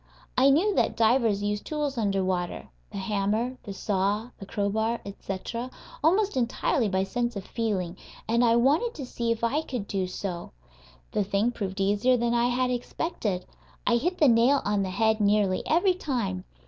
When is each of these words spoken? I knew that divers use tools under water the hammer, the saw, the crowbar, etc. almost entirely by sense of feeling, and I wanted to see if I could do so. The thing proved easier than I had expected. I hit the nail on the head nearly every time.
I 0.35 0.49
knew 0.49 0.73
that 0.73 0.97
divers 0.97 1.43
use 1.43 1.61
tools 1.61 1.95
under 1.95 2.23
water 2.25 2.67
the 2.91 2.97
hammer, 2.97 3.59
the 3.61 3.71
saw, 3.71 4.31
the 4.39 4.47
crowbar, 4.47 4.99
etc. 5.05 5.69
almost 6.03 6.35
entirely 6.35 6.89
by 6.89 7.03
sense 7.03 7.35
of 7.35 7.45
feeling, 7.45 7.95
and 8.27 8.43
I 8.43 8.55
wanted 8.55 8.95
to 8.95 9.05
see 9.05 9.31
if 9.31 9.43
I 9.43 9.61
could 9.61 9.87
do 9.87 10.07
so. 10.07 10.53
The 11.11 11.23
thing 11.23 11.51
proved 11.51 11.79
easier 11.79 12.17
than 12.17 12.33
I 12.33 12.47
had 12.47 12.71
expected. 12.71 13.45
I 13.85 13.97
hit 13.97 14.17
the 14.17 14.27
nail 14.27 14.63
on 14.65 14.81
the 14.81 14.89
head 14.89 15.21
nearly 15.21 15.61
every 15.67 15.93
time. 15.93 16.45